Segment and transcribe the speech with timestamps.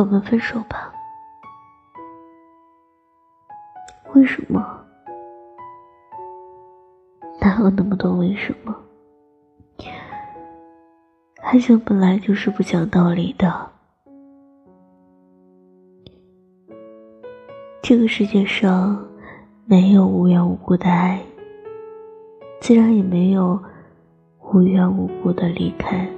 [0.00, 0.92] 我们分手吧。
[4.14, 4.80] 为什么？
[7.40, 8.74] 哪有那么多为什么？
[11.42, 13.70] 爱情本来就是不讲道理的。
[17.82, 19.06] 这个世界上
[19.66, 21.20] 没有无缘无故的爱，
[22.60, 23.60] 自然也没有
[24.40, 26.08] 无缘无故的离开。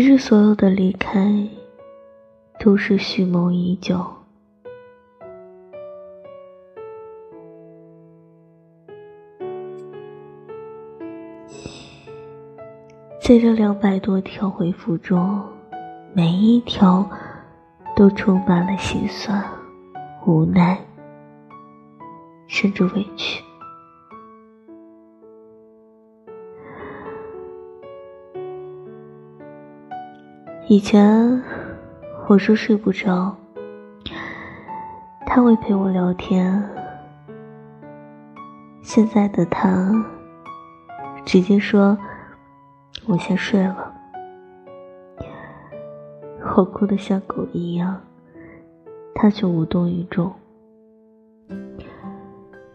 [0.00, 1.28] 其实，所有的离开
[2.60, 4.06] 都是蓄谋已久。
[13.20, 15.42] 在这两百多条回复中，
[16.14, 17.04] 每一条
[17.96, 19.42] 都充满了心酸、
[20.24, 20.78] 无奈，
[22.46, 23.42] 甚至委屈。
[30.70, 31.42] 以前
[32.26, 33.34] 我说睡不着，
[35.24, 36.62] 他会陪我聊天。
[38.82, 39.90] 现在的他
[41.24, 41.96] 直接说
[43.08, 43.94] ：“我先睡了。”
[46.54, 47.98] 我哭得像狗一样，
[49.14, 50.30] 他却无动于衷。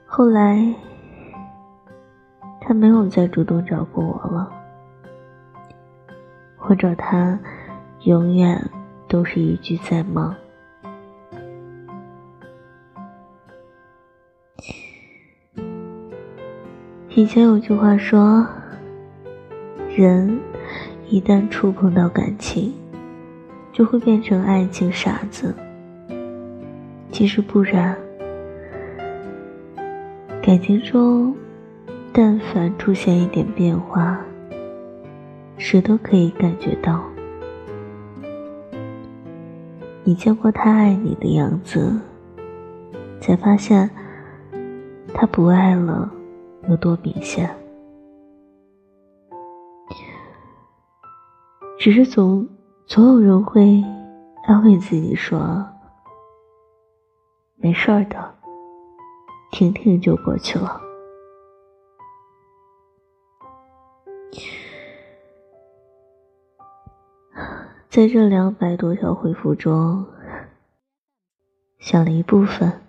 [0.08, 0.74] 后来，
[2.60, 4.52] 他没有再主动找过我了，
[6.68, 7.38] 我找他。
[8.04, 8.70] 永远
[9.08, 10.36] 都是一句在忙。
[17.16, 18.46] 以前有句话说
[19.96, 20.38] ：“人
[21.08, 22.74] 一旦触碰到感情，
[23.72, 25.56] 就会变成爱情傻子。”
[27.10, 27.96] 其实不然，
[30.42, 31.34] 感情中，
[32.12, 34.20] 但凡出现一点变化，
[35.58, 37.02] 谁都可以感觉到。
[40.14, 42.00] 你见过他爱你的样子，
[43.20, 43.90] 才发现
[45.12, 46.08] 他不爱了
[46.70, 47.50] 有多明显。
[51.80, 52.48] 只是总
[52.86, 53.84] 总有人会
[54.46, 55.66] 安慰自己说
[57.58, 58.36] ：“没事的，
[59.52, 60.80] 听听就过去了。”
[67.94, 70.08] 在这两百多条回复中，
[71.80, 72.82] 想了一部分，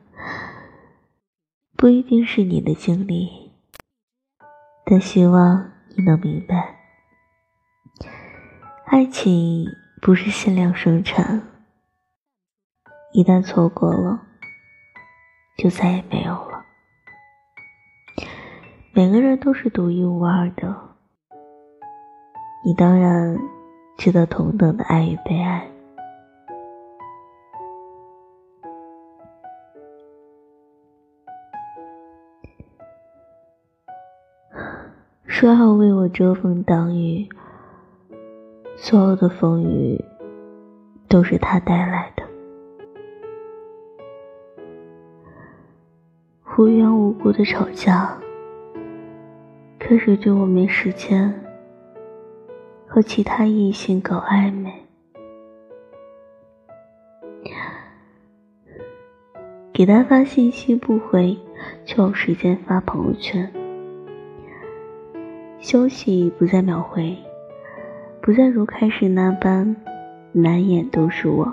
[1.76, 3.52] 不一定是你的经历，
[4.86, 6.76] 但希望你能明白，
[8.86, 9.66] 爱情
[10.00, 11.42] 不是限量生产，
[13.12, 14.22] 一旦错过了，
[15.58, 16.64] 就再也没有了。
[18.94, 20.96] 每个人都是独一无二的，
[22.64, 23.38] 你当然。
[23.96, 25.68] 值得同等的爱与被爱。
[35.26, 37.28] 说要为我遮风挡雨，
[38.76, 40.02] 所有的风雨
[41.08, 42.22] 都是他带来的。
[46.56, 48.16] 无缘无故的吵架，
[49.80, 51.43] 可是对我没时间。
[52.94, 54.72] 和其他异性搞暧昧，
[59.72, 61.36] 给他发信息不回，
[61.84, 63.52] 却有时间发朋友圈，
[65.58, 67.18] 消息不再秒回，
[68.22, 69.74] 不再如开始那般
[70.30, 71.52] 满眼都是我，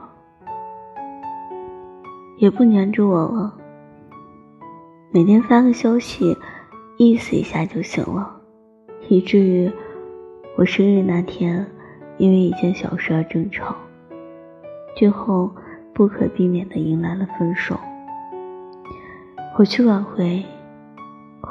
[2.38, 3.58] 也不粘着我了，
[5.09, 6.38] 每天发个消息，
[7.00, 8.40] 意思一下就行了，
[9.08, 9.72] 以至于。
[10.58, 11.66] 我生日那天，
[12.18, 13.74] 因为一件小事而争吵，
[14.96, 15.50] 最后
[15.94, 17.80] 不可避免的迎来了分手。
[19.58, 20.44] 我去挽回，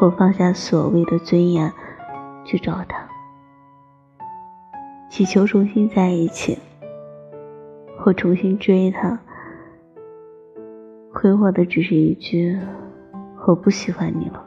[0.00, 1.72] 我放下所谓的尊严
[2.44, 3.08] 去找他，
[5.08, 6.58] 祈求重新在一起。
[8.04, 9.18] 我重新追他，
[11.12, 12.56] 回我的只是一句
[13.46, 14.46] ：“我不喜欢你了。”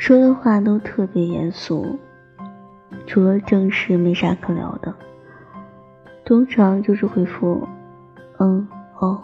[0.00, 1.98] 说的话都特别严肃，
[3.06, 4.94] 除了正事没啥可聊的，
[6.24, 7.68] 通常就是回复
[8.40, 8.66] “嗯
[8.98, 9.22] 哦”。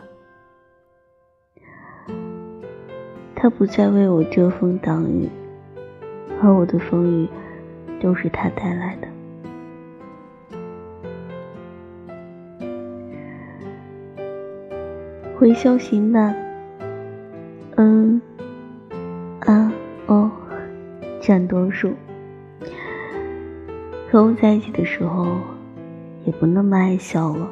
[3.34, 5.30] 他不再为我遮风挡雨，
[6.42, 7.28] 而我的风雨
[7.98, 9.08] 都是他带来的。
[15.38, 16.36] 回消息慢，
[17.76, 18.20] 嗯。
[21.26, 21.92] 占多数。
[24.08, 25.26] 和我在一起的时候，
[26.24, 27.50] 也不那么爱笑了，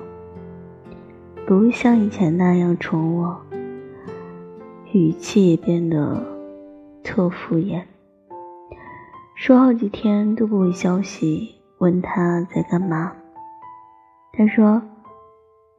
[1.44, 3.36] 不会像以前那样宠我，
[4.92, 6.24] 语气也变得
[7.02, 7.82] 特敷衍。
[9.34, 13.12] 说好几天都不回消息，问他在干嘛，
[14.34, 14.80] 他说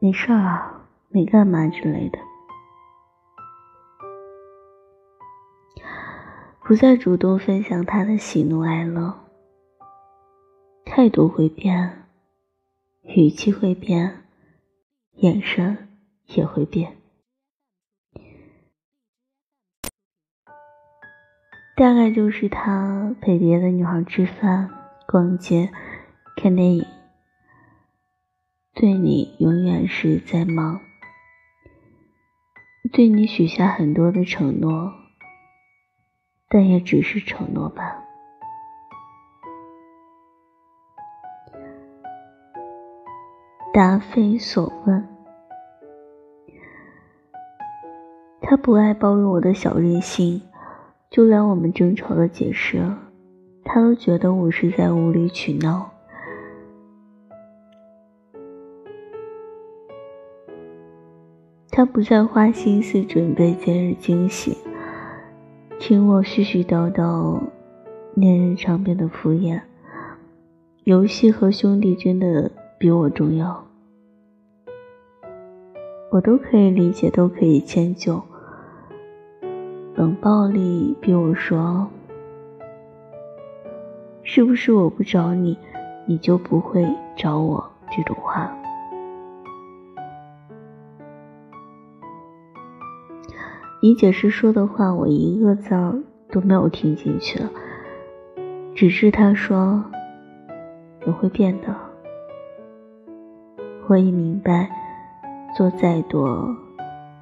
[0.00, 2.18] 没事儿啊，没干嘛之类的，
[6.66, 9.14] 不再主动分享他的喜怒哀乐。
[10.84, 12.08] 态度会变，
[13.04, 14.24] 语气会变，
[15.18, 15.88] 眼神
[16.26, 16.96] 也会变。
[21.76, 24.68] 大概就是他陪别的女孩吃饭、
[25.06, 25.70] 逛街、
[26.34, 26.84] 看电影，
[28.74, 30.80] 对你永远是在忙，
[32.92, 34.92] 对你许下很多的承诺，
[36.48, 38.02] 但也只是承诺吧。
[43.72, 45.06] 答非所问，
[48.40, 50.40] 他不爱包容我的小任性，
[51.10, 52.82] 就连我们争吵的解释，
[53.64, 55.90] 他都觉得我是在无理取闹。
[61.70, 64.56] 他不再花心思准备节日惊喜，
[65.78, 67.38] 听我絮絮叨叨，
[68.14, 69.60] 连日常变得敷衍。
[70.84, 73.64] 游戏和兄弟真的比我重要。
[76.10, 78.22] 我都可以理解，都可以迁就。
[79.94, 81.88] 冷暴力逼我说
[84.24, 85.58] ：“是不是我不找你，
[86.06, 88.56] 你就不会找我？”这种话，
[93.86, 95.96] 你解释说的话，我一个字儿
[96.32, 97.38] 都没有听进去，
[98.74, 99.84] 只是他说
[100.98, 101.72] ：“人会变的。”
[103.86, 104.68] 我已明白。
[105.56, 106.52] 做再多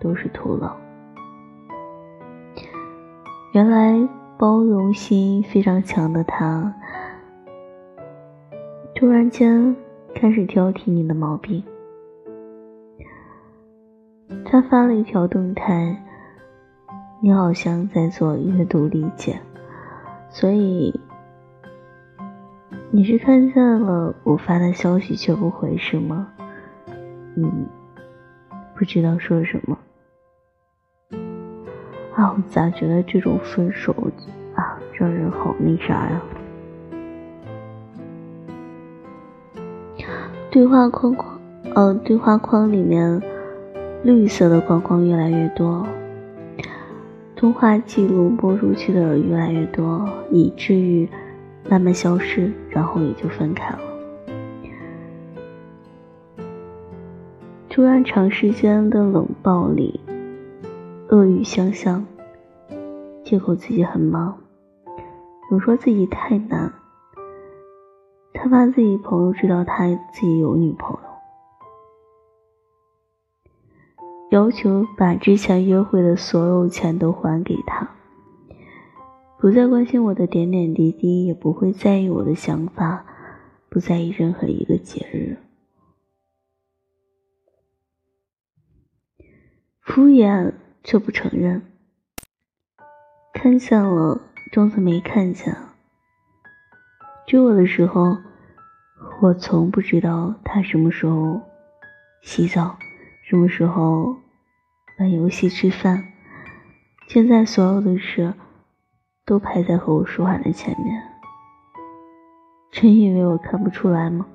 [0.00, 0.74] 都是徒劳。
[3.52, 4.08] 原来
[4.38, 6.74] 包容心非常强的他，
[8.94, 9.76] 突然间
[10.14, 11.62] 开始挑剔你的毛病。
[14.46, 16.02] 他发了一条动态，
[17.24, 19.40] 你好像在做阅读理解，
[20.28, 21.00] 所以
[22.90, 26.28] 你是看见了我发的消息却不回是吗？
[27.34, 27.64] 嗯。
[28.76, 29.78] 不知道说什么
[32.14, 32.34] 啊！
[32.36, 33.94] 我咋觉得这种分手
[34.54, 36.20] 啊，让人好那啥呀？
[40.50, 41.40] 对话框框，
[41.74, 43.18] 呃，对话框里面
[44.02, 45.86] 绿色的框框越来越多，
[47.44, 51.06] 通话记录播出去的越来越多，以至于
[51.68, 53.78] 慢慢消失，然后也就分开了。
[57.68, 60.00] 突然，长时间的冷暴力、
[61.10, 62.02] 恶语相向，
[63.22, 64.38] 借口自己很忙，
[65.50, 66.72] 总说自己太难。
[68.32, 71.03] 他怕自己朋友知道他自己有女朋友，
[74.30, 77.90] 要求把之前约会的所有钱都还给他，
[79.38, 83.04] 不再关心我的点点滴滴，也不会在意我的想法，
[83.68, 85.36] 不在意任何一个节日。
[89.80, 91.62] 敷衍却不承认，
[93.34, 95.56] 看见了装作没看见。
[97.26, 98.16] 追我的时候，
[99.20, 101.40] 我从不知道他什么时候
[102.22, 102.76] 洗澡，
[103.26, 104.16] 什么时候
[104.98, 106.12] 玩游戏、吃饭。
[107.08, 108.34] 现在所有的事
[109.24, 111.02] 都排在和我说话的前面，
[112.70, 114.26] 真以为我看不出来吗？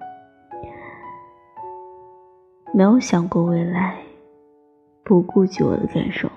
[2.74, 3.98] 没有想过未来。
[5.04, 6.30] 不顾及我的感受。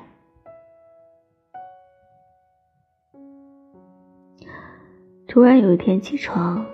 [5.29, 6.65] 突然有一天起床，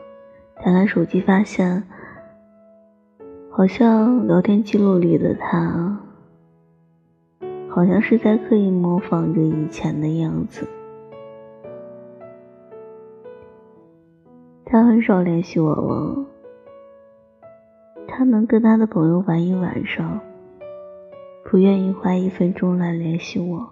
[0.64, 1.82] 打开手机，发现
[3.58, 5.98] 好像聊天记录里的他，
[7.68, 10.64] 好像是在刻意模仿着以前的样子。
[14.64, 16.24] 他很少联系我了，
[18.06, 20.20] 他能跟他的朋友玩一晚上。
[21.50, 23.68] 不愿意花一分钟来联系我。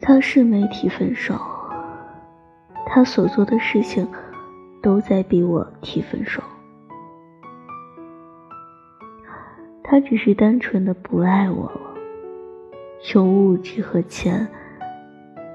[0.00, 1.34] 他是没提分手，
[2.92, 4.04] 他所做的事情
[4.82, 6.42] 都在逼我提分手。
[9.84, 11.94] 他只是单纯的不爱我了，
[13.14, 14.46] 用物质和钱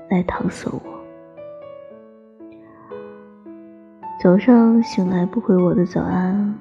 [0.10, 0.82] 来搪塞我。
[4.22, 6.58] 早上醒来不回我的早安，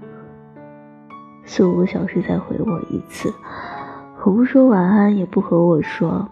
[1.45, 3.33] 四五个小时才回我一次。
[4.25, 6.29] 我不说晚安，也不和我说。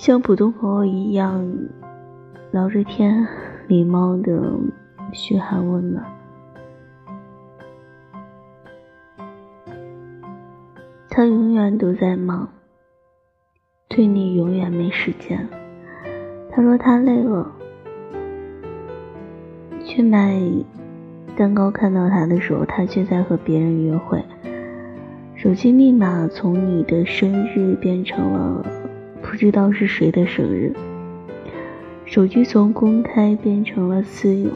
[0.00, 1.46] 像普通朋友一样
[2.52, 3.28] 聊着天，
[3.68, 4.50] 礼貌的
[5.12, 6.02] 嘘寒问暖。
[11.10, 12.48] 他永远都在忙，
[13.88, 15.46] 对你永远没时间。
[16.50, 17.52] 他说他累了，
[19.84, 20.40] 去买
[21.36, 24.24] 蛋糕，看到他的时候，他却在和别人约会。
[25.36, 28.64] 手机密码从你的生日变成了
[29.22, 30.74] 不知道是谁的生日。
[32.04, 34.50] 手机从公开变成了私有。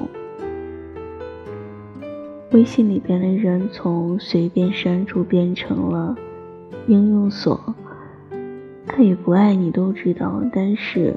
[2.52, 6.16] 微信里边的人从随便删除变成了
[6.87, 7.75] 应用锁。
[8.87, 11.14] 爱与不爱你都知道，但是。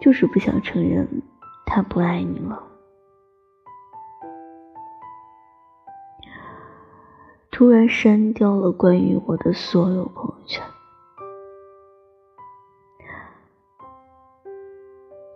[0.00, 1.08] 就是不想承认
[1.64, 2.62] 他不爱你了。
[7.50, 10.62] 突然删掉了关于我的所有朋友圈，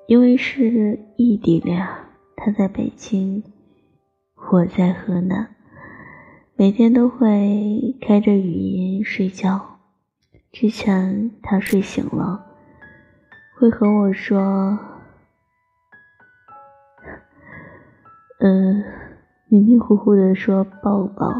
[0.09, 1.87] 因为是异地恋，
[2.35, 3.45] 他在北京，
[4.51, 5.55] 我在河南，
[6.57, 9.81] 每天都会开着语音睡觉。
[10.51, 12.47] 之前他睡醒了。
[13.59, 14.79] 会和我说，
[18.41, 18.83] 嗯，
[19.49, 21.31] 迷迷糊糊的说抱抱。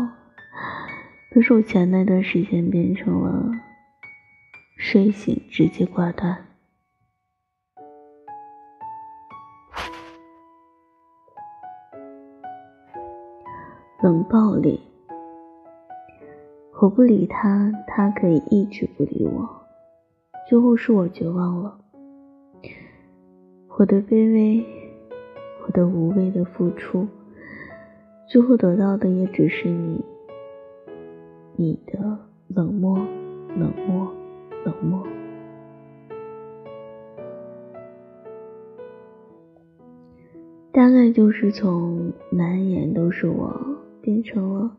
[1.31, 3.51] 可是我前那段时间变成了
[4.77, 6.48] 睡醒直接挂断，
[14.01, 14.81] 冷暴力。
[16.81, 19.49] 我不理他，他可以一直不理我，
[20.49, 21.81] 最后是我绝望了。
[23.77, 24.65] 我的卑微，
[25.67, 27.09] 我的无谓的付出，
[28.29, 30.05] 最后得到的也只是你，
[31.57, 32.97] 你的冷漠，
[33.57, 34.13] 冷漠，
[34.65, 35.05] 冷漠。
[40.71, 43.61] 大概就是从满眼都是我，
[44.01, 44.71] 变成了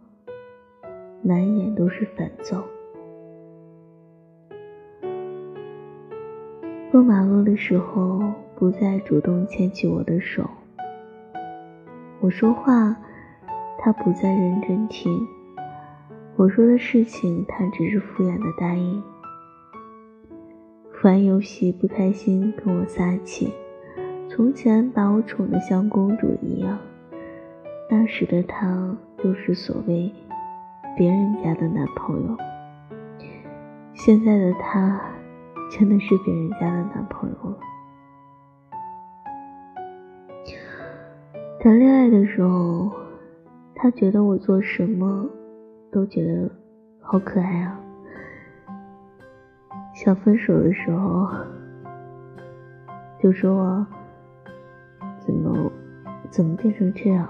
[1.22, 2.64] 满眼都是烦躁。
[6.92, 8.22] 过马路的时候。
[8.60, 10.44] 不再主动牵起我的手，
[12.20, 12.94] 我说话，
[13.78, 15.10] 他不再认真听；
[16.36, 19.02] 我说的事情，他只是敷衍的答应。
[21.06, 23.54] 玩游戏不开心跟我撒气，
[24.28, 26.78] 从前把我宠得像公主一样，
[27.90, 30.14] 那时的他就是所谓
[30.98, 32.38] 别人家的男朋友。
[33.94, 35.02] 现在的他，
[35.70, 37.58] 真的是别人家的男朋友了。
[41.60, 42.90] 谈恋爱的时候，
[43.76, 45.30] 他觉得我做什么
[45.92, 46.50] 都觉得
[47.02, 47.78] 好可爱啊。
[49.94, 51.28] 想分手的时候，
[53.22, 53.86] 就说我
[55.20, 55.70] 怎么
[56.30, 57.28] 怎么变成这样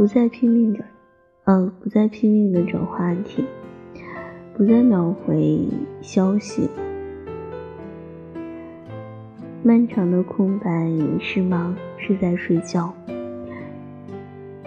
[0.00, 0.82] 不再拼命的，
[1.44, 3.44] 嗯，不再拼命的找话题，
[4.56, 5.68] 不再秒回
[6.00, 6.70] 消息。
[9.62, 10.90] 漫长的空白
[11.20, 11.76] 是吗？
[11.98, 12.94] 是在睡觉？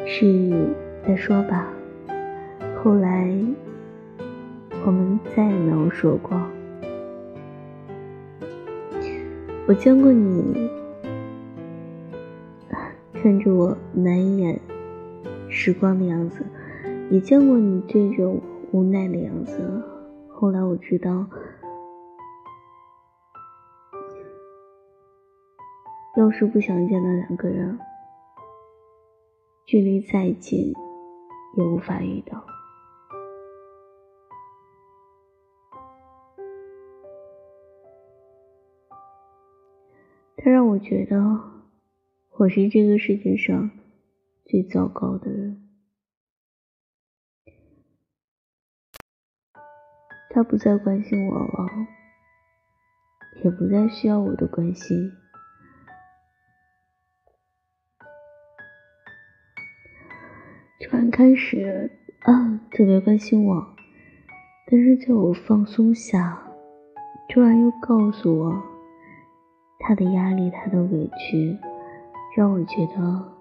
[0.06, 0.70] 是
[1.04, 1.68] 再说吧。
[2.84, 3.36] 后来
[4.86, 6.40] 我们再也没有说过。
[9.66, 10.70] 我见过你
[13.14, 14.60] 看着我满眼
[15.54, 16.44] 时光的样子，
[17.12, 18.42] 也见过你对着我
[18.72, 19.84] 无奈的样子。
[20.30, 21.28] 后来我知道。
[26.16, 27.80] 要是不想见的两个人，
[29.66, 30.74] 距离再近
[31.58, 32.46] 也无法遇到。
[40.38, 41.40] 他让我觉得
[42.38, 43.72] 我是这个世界上
[44.54, 45.68] 最糟糕的人。
[50.30, 51.48] 他不再关心我了，
[53.44, 55.12] 也不再需要我的关心。
[60.82, 61.90] 突然开始
[62.22, 63.76] 啊，特别关心我，
[64.68, 66.48] 但是在我放松下，
[67.28, 68.64] 突然又告诉我，
[69.80, 71.58] 他的压力，他的委屈，
[72.38, 73.33] 让我觉得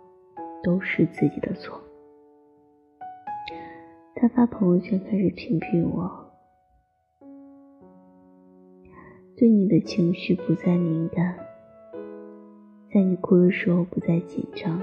[0.63, 1.81] 都是自己的错。
[4.15, 6.31] 他发朋友圈开始屏蔽我，
[9.37, 11.37] 对你的情绪不再敏感，
[12.93, 14.81] 在你哭的时候不再紧张，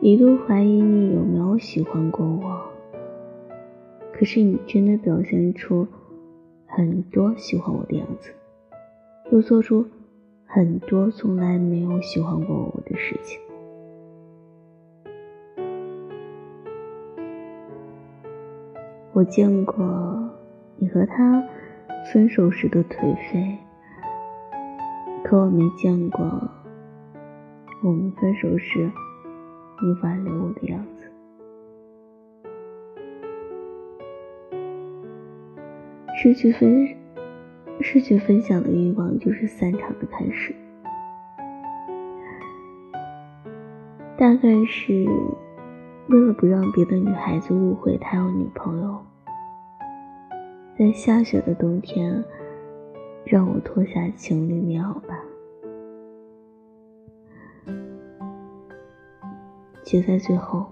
[0.00, 2.62] 一度怀疑你有没有喜欢过我。
[4.12, 5.88] 可是你真的表现出
[6.66, 8.32] 很多喜欢我的样子，
[9.32, 9.84] 又做出
[10.52, 13.40] 很多从来没有喜欢过我的事情。
[19.12, 20.28] 我见过
[20.76, 21.40] 你和他
[22.12, 23.56] 分手时的颓废，
[25.22, 26.20] 可我没见过
[27.84, 28.90] 我们分手时
[29.80, 31.12] 你挽留我的样子。
[36.16, 36.88] 失去分，
[37.80, 40.54] 失去分享的欲望，就是散场的开始。
[44.16, 45.06] 大概是。
[46.08, 48.98] 为了不让别的女孩子误会他有女朋友，
[50.76, 52.24] 在下雪的冬天，
[53.24, 55.16] 让我脱下情侣棉袄吧。
[59.84, 60.66] 写在最后，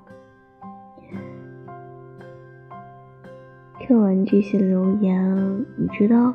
[3.87, 6.35] 看完这些留言，你知道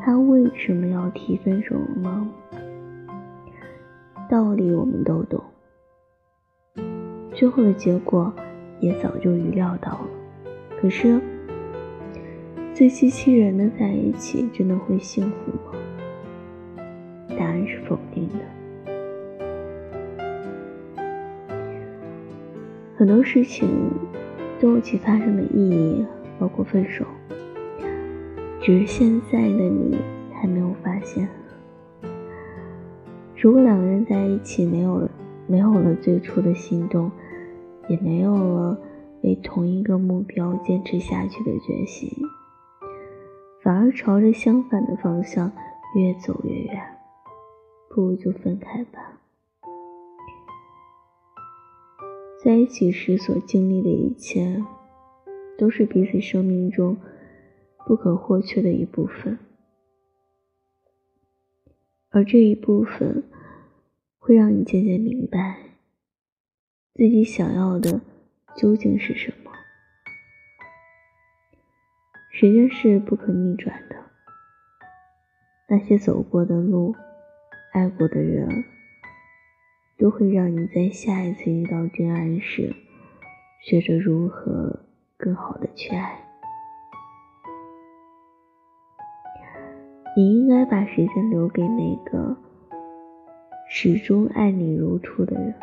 [0.00, 2.30] 他为什么要提分手吗？
[4.28, 5.42] 道理我们都懂。
[7.34, 8.32] 最后的结果
[8.80, 10.08] 也早就预料到了，
[10.80, 11.20] 可是
[12.72, 15.72] 自欺欺人的在一起真的会幸福吗？
[17.38, 18.34] 答案是否定的。
[22.96, 23.68] 很多事情
[24.58, 26.04] 都有其发生的意义，
[26.38, 27.04] 包括分手，
[28.68, 29.96] 只是现在的你
[30.30, 31.26] 还没有发现。
[33.34, 35.10] 如果两个人在一起没有了，
[35.46, 37.10] 没有了最初的心动。
[37.88, 38.78] 也没有了
[39.22, 42.10] 为同一个目标坚持下去的决心，
[43.62, 45.50] 反而朝着相反的方向
[45.96, 46.78] 越走越远，
[47.88, 49.18] 不如就分开吧。
[52.44, 54.62] 在一起时所经历的一切，
[55.56, 56.98] 都是彼此生命中
[57.88, 59.38] 不可或缺的一部分，
[62.10, 63.24] 而这一部分
[64.18, 65.56] 会让你渐渐明白。
[66.92, 68.02] 自己想要的
[68.54, 69.50] 究竟是什么？
[72.30, 73.96] 时间是不可逆转的，
[75.70, 76.94] 那些走过的路、
[77.72, 78.66] 爱过的人，
[79.96, 82.76] 都会让你在下一次遇到真爱时，
[83.62, 84.80] 学着如何
[85.16, 86.27] 更好的去爱。
[90.18, 92.36] 你应该把时间留给那个
[93.68, 95.54] 始终爱你如初的人。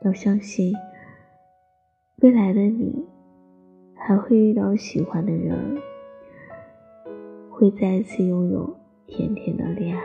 [0.00, 0.72] 要相信，
[2.22, 3.06] 未来的你
[3.94, 5.76] 还会遇到喜欢的人，
[7.50, 8.74] 会再次拥有
[9.06, 10.02] 甜甜的恋爱。